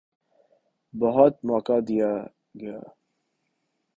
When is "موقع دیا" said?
1.47-2.11